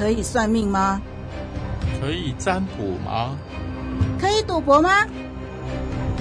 [0.00, 0.98] 可以算命吗？
[2.00, 3.36] 可以占卜吗？
[4.18, 4.88] 可以赌博吗？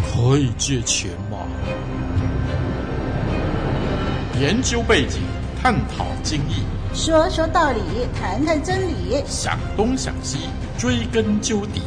[0.04, 1.38] 可以借钱吗？
[4.38, 5.22] 研究背景，
[5.64, 7.80] 探讨经义，说说道理，
[8.20, 11.82] 谈谈真理，想东想西，追根究底。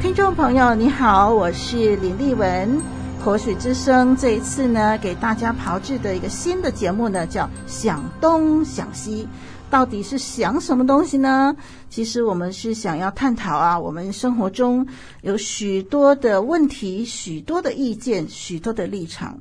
[0.00, 2.82] 听众朋友，你好，我是林丽文。
[3.24, 9.28] 活水之声这一次呢，给大家炮制的一个新的节目呢，叫“想东想西”。
[9.70, 11.54] 到底是想什么东西呢？
[11.88, 14.84] 其实我们是想要探讨啊，我们生活中
[15.22, 19.38] 有许多的问题、许多的意见、许多的立场。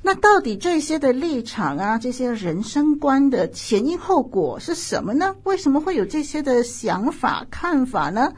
[0.00, 5.34] 那到底这些的立场啊，这些人生观的前因后果是什么呢？
[5.44, 8.32] 为什么会有这些的想法、看法呢？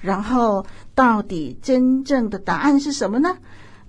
[0.00, 3.36] 然后，到底真正的答案是什么呢？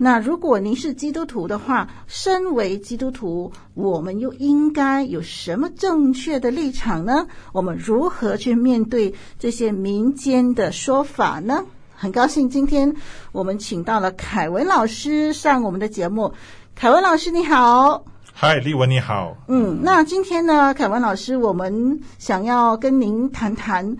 [0.01, 7.27] 那如果您是基督徒的话，身为基督徒，我们又应该有什么正确的立场呢？
[7.51, 11.65] 我们如何去面对这些民间的说法呢？
[11.93, 12.95] 很高兴今天
[13.33, 16.33] 我们请到了凯文老师上我们的节目。
[16.75, 18.05] 凯文老师你好。
[18.33, 19.35] 嗨，丽文你好。
[19.49, 23.97] 嗯，那今天呢，凯文老师，我们想要跟您谈谈。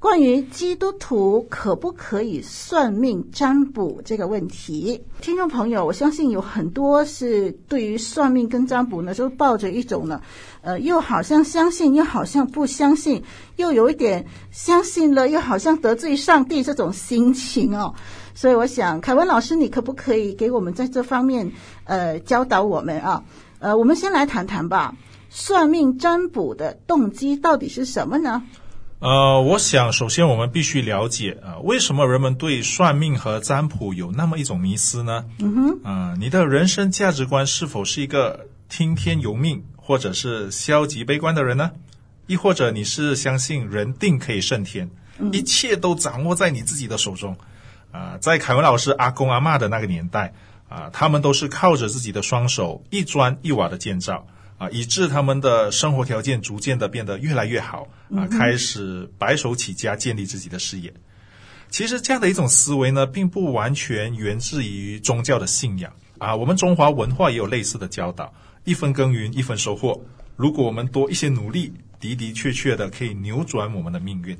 [0.00, 10.22] 关于基督徒可不可以算命占卜这个问题，听众朋友，我相信有很多是对于算命跟占卜呢，都抱着一种呢，
[10.62, 13.22] 呃，又好像相信，又好像不相信，
[13.56, 17.94] 又有一点相信了，又好像得罪上帝这种心情哦。
[18.34, 21.52] 所以我想，凯文老师，你可不可以给我们在这方面
[21.84, 23.22] 呃教导我们啊？
[23.58, 24.96] 呃，我们先来谈谈吧，
[25.28, 28.42] 算命占卜的动机到底是什么呢？
[29.00, 35.24] 呃，我想首先我们必须了解啊，为什么人们对算命和占卜有那么一种迷思呢？
[35.38, 41.70] 嗯哼，啊，你的人生价值观是否是一个听天由命，或者是消极悲观的人呢？
[42.26, 44.90] 亦或者你是相信人定可以胜天，
[45.32, 47.34] 一切都掌握在你自己的手中？
[47.92, 50.34] 啊，在凯文老师阿公阿嬷的那个年代
[50.68, 54.26] 啊，他们都是靠着自己的双手一砖一瓦的建造。
[54.60, 60.92] 啊，以致他们的生活条件逐渐的变得越来越好啊，开始白手起家建立自己的事业。
[61.70, 66.36] 其实这样的一种思维呢，并不完全源自于宗教的信仰啊。
[66.36, 68.30] 我们中华文化也有类似的教导：
[68.64, 69.98] 一分耕耘一分收获。
[70.36, 74.36] 如果我们多一些努力，的的确确的可以扭转我们的命运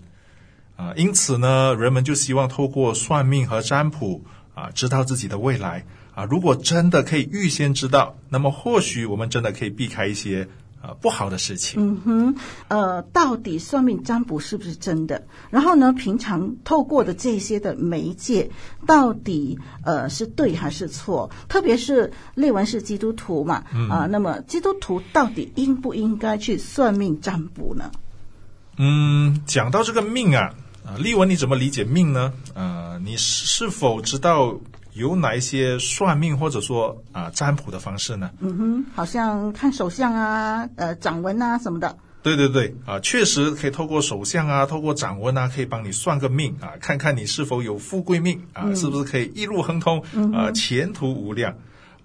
[0.76, 0.92] 啊。
[0.96, 4.22] 因此呢，人们就希望透过算命和占卜
[4.54, 5.86] 啊，知道自己的未来。
[6.14, 10.48] 啊，如果真的可以预先知道，那么或许我们真的可以避开一些
[10.82, 11.80] 呃不好的事情。
[11.80, 12.34] 嗯哼，
[12.68, 15.22] 呃，到底算命占卜是不是真的？
[15.50, 18.50] 然后呢，平常透过的这些的媒介，
[18.86, 21.30] 到底呃是对还是错？
[21.48, 27.90] 特别是列文是基督徒嘛，啊、嗯呃，那么基督徒到底应不应该去算命占卜呢？
[28.78, 30.54] 嗯，讲到这个命啊，
[30.84, 32.32] 啊，丽文你怎么理解命呢？
[32.54, 34.58] 呃，你是否知道？
[34.94, 38.30] 有哪一些算命或者说啊、呃、占卜的方式呢？
[38.40, 41.96] 嗯哼，好像看手相啊、呃掌纹啊什么的。
[42.22, 51.54] 对对对，啊，确实可以透过手相啊，透过掌纹啊，可以帮你算个命啊，看看你是否有富贵命啊，嗯、是不是可以一路亨通啊，前途无量。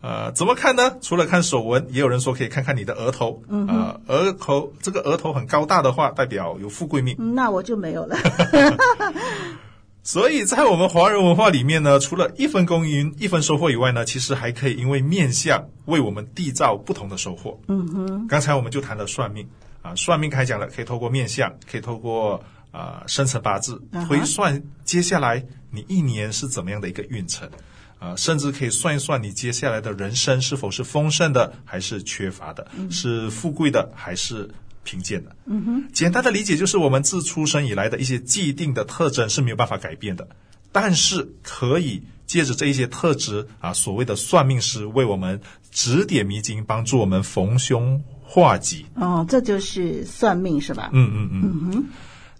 [0.02, 0.98] 呃，怎么看呢？
[1.02, 3.42] 除了看手纹，也有人说可以看看你的额头。
[3.68, 7.16] 啊，额头这个额头很高大的话，代表有富贵命。
[7.36, 8.16] 那我就没有了。
[10.06, 17.60] 所以在我们华人文化里面呢，除了一分耕耘一分收获以外呢，其实还可以因为面相为我们缔造不同的收获。
[17.68, 19.50] 嗯哼，刚才我们就谈了算命
[19.82, 22.40] 啊，算命开讲了，可以透过面相，可以透过
[22.70, 27.50] 啊生辰八字推算接下来你一年是怎么样的一个运程
[27.98, 34.48] 啊，甚至可以算一算你接下来的人生是否是丰盛的还是缺乏的，是富贵的还是。
[34.86, 40.26] 贫贱的，嗯哼，简单的理解就是我们自出生以来的一些既定的特征是没有办法改变的，
[40.72, 48.86] 但是可以借着这一些特质啊，所谓的算命师为我们指点迷津，帮助我们逢凶化吉。
[48.96, 50.90] 哦，这就是算命是吧？
[50.94, 51.42] 嗯嗯嗯。
[51.44, 51.84] 嗯哼，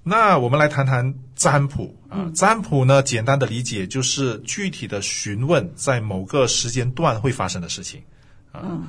[0.04, 8.02] 那我们来谈谈占卜啊，占卜呢，简单的理解就是具体的询问在某个时间段会发生的事情
[8.52, 8.84] 啊，嗯，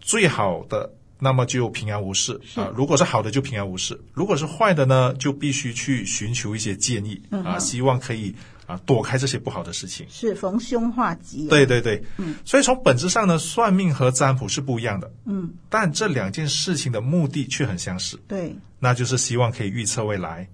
[0.00, 0.94] 最好的。
[1.18, 2.70] 那么就平安无事啊！
[2.76, 8.34] 如果是好的，就平安无事；如果是坏的呢，就必须去寻求一些建议啊，希望可以
[8.66, 10.06] 啊躲开这些不好的事情。
[10.08, 11.50] 是逢凶化吉啊。
[11.50, 20.48] 对对对，嗯，所以从本质上呢，算命和占卜是不一样的，嗯，但这两件事情的目的却很相似，对，那就是希望可以预测未来，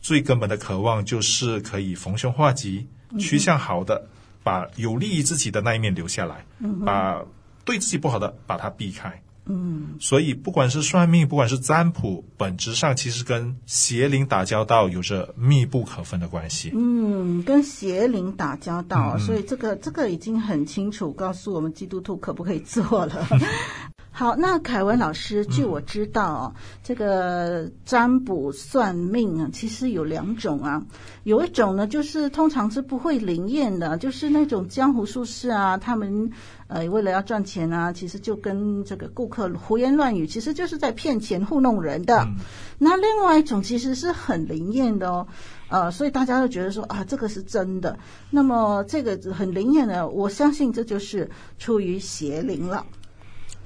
[0.00, 2.86] 最根本的渴望就是可以逢凶化吉，
[3.18, 4.08] 趋向好的，
[4.42, 6.44] 把有利于自己的那一面留下来，
[6.84, 7.22] 把。
[7.64, 9.22] 对自己不好的把它避开。
[9.48, 16.70] 嗯，所以不管是算命，不管是占卜，本质上其实跟邪灵打交道有着密不可分的关系。
[16.74, 23.26] 嗯，跟邪灵打交道，嗯、所以这个这个已经很清楚告诉我们基督徒可不可以做了。
[24.18, 30.82] 好，那凯文老师，据我知道，嗯、这个占卜算命啊，其实有两种啊。
[31.22, 36.32] 有一种呢，就是通常是不会灵验的，就是那种江湖术士啊，他们
[36.66, 42.18] 呃为了要赚钱啊，其实就跟这个顾客胡言乱语，其实就是在骗钱糊弄人的。
[42.22, 42.34] 嗯、
[42.76, 45.28] 那另外一种其实是很灵验的哦，
[45.68, 47.96] 呃，所以大家都觉得说啊，这个是真的。
[48.30, 52.84] 那么这个很灵验的，我相信这就是出于邪灵了。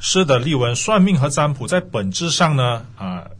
[0.04, 3.30] 是的，丽文，算命和占卜在本质上呢，啊、呃，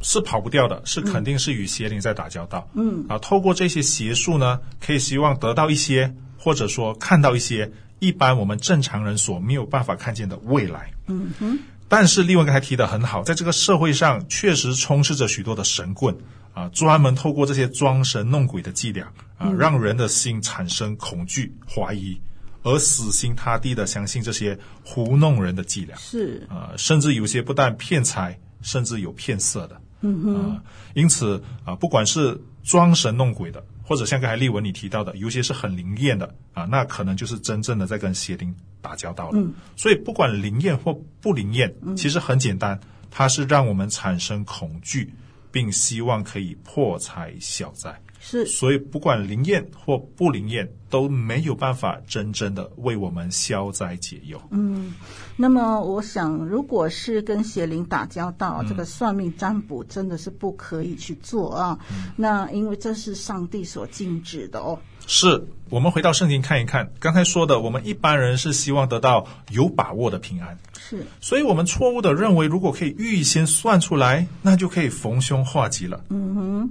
[0.00, 2.70] 是跑不掉的，是肯定是与邪灵在打交道。
[2.74, 7.68] 嗯，啊，透过这些邪术呢，可以希望得到一些，或者说看到一些
[7.98, 10.88] 一般我们正常人所没有办法看见的未来。
[11.08, 11.58] 嗯哼。
[11.88, 16.16] 但是丽文刚才提的很好，在这个社会上确实充斥着许多的神棍
[16.54, 19.04] 啊，专门透过这些装神弄鬼的伎俩
[19.36, 22.20] 啊，让人的心产生恐惧、怀疑。
[22.62, 29.80] 而死心塌地的相信这些糊弄人的伎俩，是啊、呃，甚至有些不但骗财，甚至有骗色的。
[30.00, 30.62] 嗯哼、呃，
[30.94, 39.38] 因此啊、呃，不管是装神弄鬼的，或者像刚才丽文你提到的，有些是很灵验的啊、呃，那可能就是真正的在跟邪灵打交道了。
[39.38, 42.78] 嗯，所以不管灵验或不灵验，其实很简单，
[43.10, 45.12] 它是让我们产生恐惧，
[45.50, 48.00] 并希望可以破财消灾。
[48.20, 54.40] 是，所以不管灵验或不灵验，都没有办法真正的为我们消灾解忧。
[54.50, 54.92] 嗯，
[55.36, 61.78] 那么我想，如果是跟邪灵打交道，嗯、这个算命占卜真的是不可以去做啊。
[61.90, 64.78] 嗯、那因为这是上帝所禁止的哦。
[65.06, 70.58] 是，我们回到圣经看一看，刚才说的，我们一般人是希望得到有把握的平安。
[70.76, 76.04] 是，所以我们错误的认为，如果可以预先算出来，那就可以逢凶化吉了。
[76.10, 76.70] 嗯哼。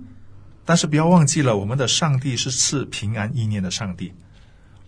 [0.67, 4.13] 但是不要忘记了，我们的上帝是赐平安意念的上帝。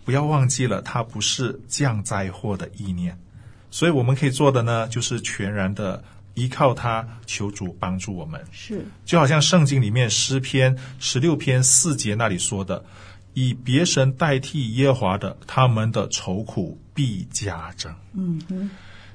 [0.04, 3.18] 不要忘记了，他不是降灾祸的意念。
[3.70, 6.04] 所以我们可以做的呢，就是全然的
[6.34, 8.38] 依靠他，求主帮助我们。
[8.52, 12.84] 是，就好像圣经里面诗篇十六篇四节那里说的
[13.32, 18.68] ：“以别神代替耶和华的，他们的愁苦必加增。”嗯哼，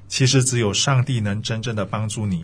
[0.07, 2.44] 其实只有上帝能真正的帮助你，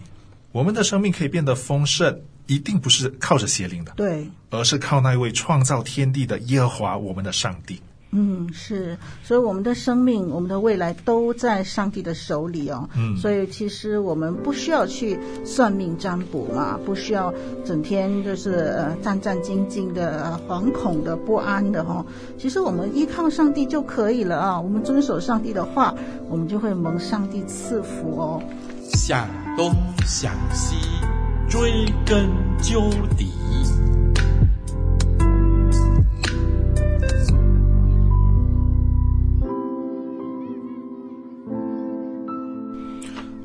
[0.51, 2.21] 我们的生命可以变得丰盛。
[2.51, 7.79] 一定不是靠着邪灵的，对，而是靠那位创造天地的耶和华，我们的上帝。
[8.13, 12.89] 嗯，是，所以我们的生命、我们的未来都在上帝的手里哦。
[12.93, 17.33] 嗯，所以其实我们不需要去算命占卜嘛，不需要
[17.63, 22.05] 整天就是呃战战兢兢的、惶恐的、不安的哈、哦。
[22.37, 25.95] 其实我们依靠上帝就可以了啊，我们遵守上帝的话，
[26.27, 28.43] 我们就会蒙上帝赐福哦。
[28.89, 29.25] 想
[29.55, 29.71] 东，
[30.05, 30.75] 想西。
[31.51, 32.29] 追根
[32.61, 33.27] 究底。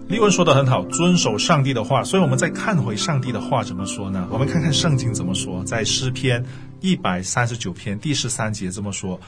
[0.07, 2.05] 丽文说的很好，遵守上帝的话。
[2.05, 4.29] 所以我们再看回上帝的话怎么说呢？
[4.31, 6.47] 我们看看圣经怎么说，在诗篇
[6.81, 9.21] 一百三十九篇第十三节这么说：“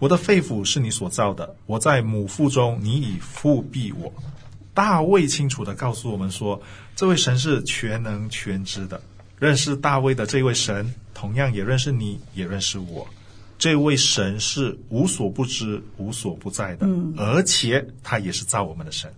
[0.00, 4.10] 我的肺腑是你所造的，我在母腹中，你已覆庇我。”
[4.74, 6.62] 大卫清楚的告诉我们说，
[7.02, 9.02] 这位神是全能全知的。
[9.40, 13.04] 认识大卫的这位神，同样也认识你，也认识我。
[13.58, 19.12] 这位神是无所不知、无所不在的，嗯、而且他也是造我们的神。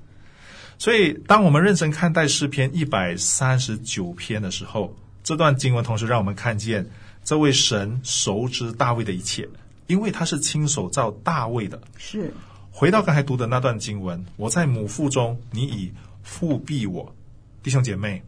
[0.78, 6.88] 所以，当我们认真看待诗篇一百三十九篇的时候，这段经文同时让我们看见
[7.22, 9.46] 这位神熟知大卫的一切，
[9.88, 11.78] 因为他是亲手造大卫的。
[11.98, 12.32] 是。
[12.70, 15.92] 回到刚才读的那段经文，我在母腹中，你已
[16.26, 17.14] 覆庇我，
[17.64, 18.22] 弟兄姐妹，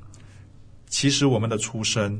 [0.88, 2.18] 其实我们的出生，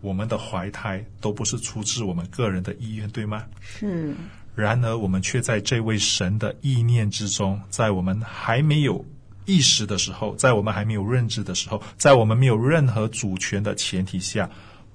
[0.00, 3.44] 我们的怀胎，都不是出自我们个人的意愿，对吗？
[3.60, 4.14] 是。
[4.54, 9.04] 然而，我们却在这位神的意念之中，在我们还没有
[9.44, 14.48] 意识的时候，在我们还没有认知的时候，在我们没有任何主权的前提下。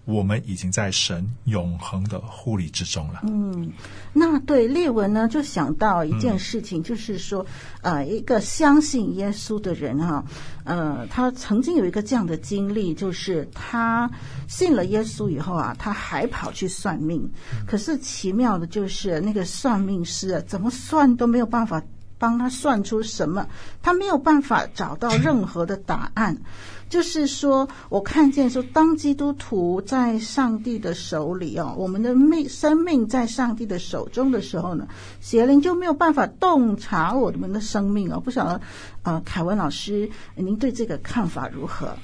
[0.05, 3.21] 我们已经在神永恒的护理之中了。
[3.23, 3.71] 嗯，
[4.11, 7.45] 那对列文呢，就想到一件事情，就是说，
[7.81, 10.25] 呃，一个相信耶稣的人哈，
[10.63, 14.09] 呃，他曾经有一个这样的经历，就是他
[14.47, 17.29] 信了耶稣以后啊，他还跑去算命。
[17.67, 21.83] 可是奇妙的就是，那个算命师啊怎么算都没有办法
[22.19, 23.47] 帮他算出什么，
[23.81, 26.38] 他没有办法找到任何的答案。
[26.89, 34.88] 就是说，我看见说，当基督徒在上帝的手里哦，我们的命生命在上帝的手中的时候呢，
[35.21, 38.19] 邪灵就没有办法洞察我们的生命哦。
[38.19, 38.61] 不晓得，
[39.03, 41.95] 呃，凯文老师，您对这个看法如何？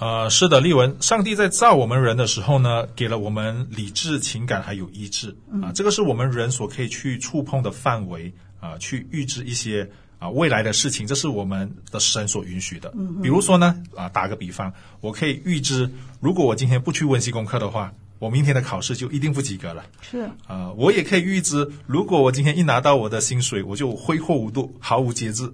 [0.00, 9.88] 呃，是的，丽文，上帝在造我们人的时候呢，给了我们理智、情感还有意志啊，这个是我们人所可以去触碰的范围啊，去预知一些。
[10.20, 12.92] 啊，未来的事情，这是我们的神所允许的。
[12.96, 15.88] 嗯，比如说呢，啊，打个比方，我可以预知，
[16.18, 19.86] 如果我今天不去温习功课的话，我明天的考试就一定不及格了。
[20.00, 25.52] 是啊，我也可以预知，如果我今天一拿到我的薪水，我就挥霍无度，毫无节制，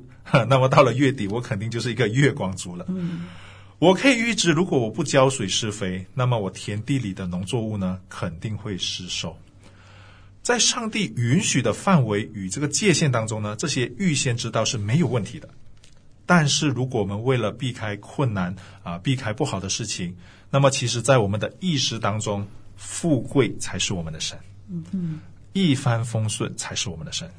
[0.48, 2.86] 那么到了月底，我肯定就是一个月光族了。
[2.88, 3.26] 嗯，
[3.78, 9.36] 我可以预知，如果我不浇水施肥，那么我田地里的农作物呢，肯定会失收。
[10.44, 15.48] 在上帝允许的范围与这个界限当中呢，这些预先知道是没有问题的。
[16.26, 20.14] 但是，如果我们为了避开困难啊，避开不好的事情，
[20.50, 22.46] 那么其实，在我们的意识当中，
[22.76, 25.20] 富贵才是我们的神，嗯嗯，
[25.54, 27.30] 一帆风顺才是我们的神，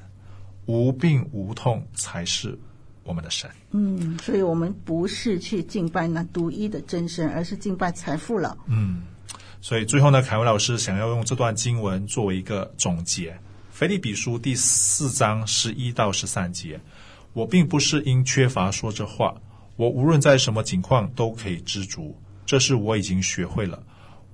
[0.66, 2.58] 无病无痛才是
[3.04, 3.48] 我们的神。
[3.70, 8.58] 嗯，所以我们不是去敬拜那独一的真神，而是敬拜财富了。
[8.66, 9.04] 嗯。
[9.68, 13.32] 所以最后呢，凯文老师想要用这段经文作为一个总结，
[13.72, 16.80] 《腓立比书》第四章十一到十三节：
[17.34, 19.34] 我并不是因缺乏说这话，
[19.76, 23.82] 我无论在什么境况都可以知足，这是我已经学会了。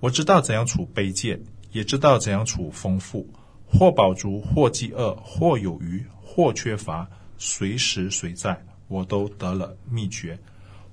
[0.02, 3.26] 我知道怎样处卑贱，也知道怎样处丰富，
[3.66, 7.08] 或饱足，或饥饿，或有余，或缺乏，
[7.38, 10.38] 随时随在，我都得了秘诀。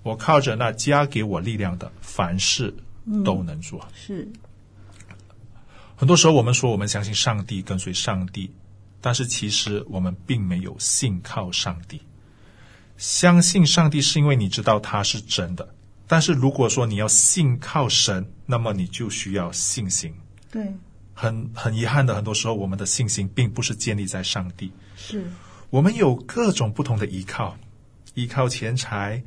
[0.05, 2.73] 我靠着那加给我力量的，凡事。
[3.25, 3.81] 都能做。
[3.81, 4.29] 嗯，是。
[5.97, 8.51] 很多时候我们说我们相信上帝，跟随上帝，
[9.01, 12.01] 但是其实我们并没有信靠上帝。
[12.97, 15.75] 相信上帝是因为你知道他是真的，
[16.07, 20.15] 但是如果说你要信靠神，那么你就需要信心。
[20.51, 20.73] 对。
[21.15, 24.71] 很很遗憾的，很多时候我们的信心并不是建立在上帝。
[24.97, 25.29] 是。
[25.71, 27.57] 我们有各种不同的依靠，
[28.15, 29.23] 依靠钱财，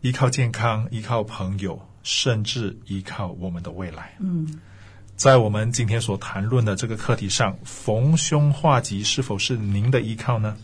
[0.00, 1.89] 依靠健康，依靠朋友。
[2.02, 4.14] 甚至依靠我们的未来。
[4.20, 4.60] 嗯，
[5.16, 10.56] 在我们今天所谈论的这个课题上，逢凶化吉是否是您的依靠呢？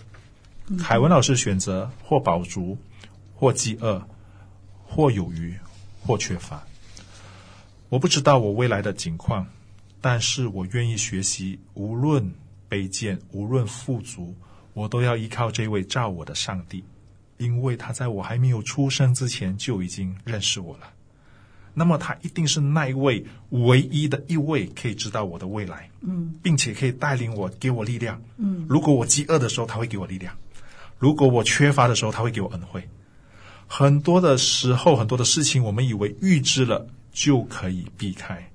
[0.69, 2.77] 嗯、凯文老师选择或饱足，
[3.35, 4.03] 或饥饿，
[4.85, 5.55] 或有余，
[6.01, 6.63] 或缺乏。
[7.89, 9.47] 我不知道我未来的境况，
[10.01, 12.33] 但是我愿意学习，无论
[12.69, 14.35] 卑贱，无论富足，
[14.73, 16.83] 我都要依靠这位造我的上帝，
[17.37, 20.89] 因为他在我还没有出生之前就已经认识我了。
[21.79, 28.65] 那么他一定是那一位唯一的一位可以知道我的未来，嗯，并且可以带领我，给我力量，嗯。
[28.67, 30.33] 如果我饥饿的时候，他会给我力量；
[30.99, 32.89] 如果我缺乏的时候，他会给我恩惠。
[33.67, 38.51] 很多的时候，很多的事情，我们以为预知了就可以避开，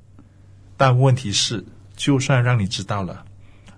[0.76, 1.64] 但问题是，
[1.96, 3.24] 就算让你知道了，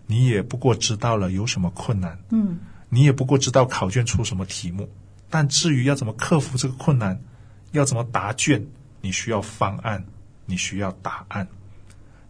[0.08, 4.88] 你也不过知道了有什么困难，嗯，你也不过知道考卷出什么题目，
[5.30, 7.22] 但至于要怎么克服这个困难，
[7.74, 8.66] 要怎么答卷。
[9.03, 10.01] 你需要方案，
[10.45, 11.45] 你需要答案。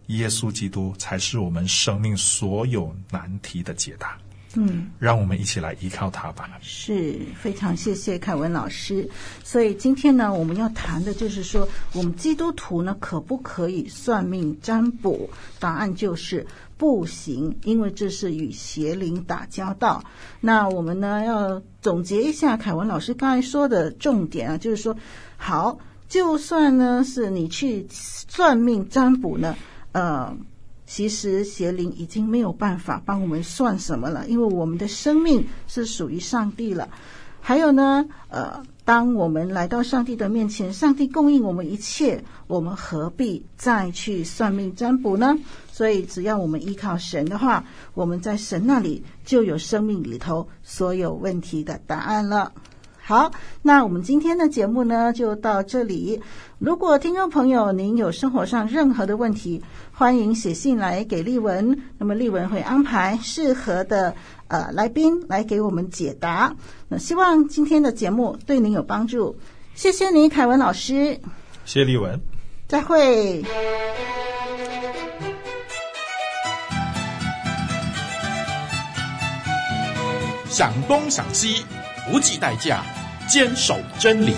[0.08, 4.18] 耶稣基督才是我们生命所有难题的解答。
[4.56, 6.50] 嗯，让我们一起来依靠他吧。
[6.60, 9.08] 是，非常谢谢凯文老师。
[9.44, 15.30] 所以今天呢，我们要谈的就是说，我们基督徒呢，可不可以算命占卜？
[15.60, 16.44] 答案就是
[16.76, 20.02] 不行，因为这是与邪灵打交道。
[20.40, 24.96] 那我们呢，要总结一下凯文老师刚才说的重点啊，就是说，
[25.36, 25.78] 好。
[26.14, 29.56] 就算呢是你去算命占卜呢，
[29.90, 30.32] 呃，
[30.86, 36.88] 其实邪灵已经没有办法帮我们算什么了，因为我们的生命是属于上帝了。
[37.40, 45.36] 还有呢，呃，当我们来到上帝的面前，上帝供应我们一切，我们何必再去算命占卜呢？
[45.72, 52.52] 所以，只要我们依靠神的话，我们在神那里就有生命里头所有问题的答案了。
[53.06, 53.30] 好，
[53.60, 56.22] 那我们今天的节目呢，就到这里。
[56.58, 64.14] 如果听众朋友您有生活上任何的问题，欢迎写信来给丽文，那么丽文会安排适合的
[64.48, 66.56] 呃来宾来给我们解答。
[66.88, 69.36] 那希望今天的节目对您有帮助，
[69.74, 71.20] 谢谢你，凯文老师。
[71.66, 72.18] 谢谢丽文，
[72.66, 73.44] 再会。
[80.48, 81.66] 想东想西。
[82.10, 82.82] 不计代价，
[83.28, 84.34] 坚守真理。